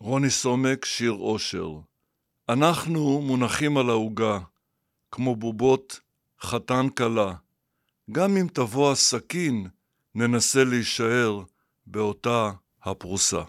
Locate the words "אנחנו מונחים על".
2.48-3.90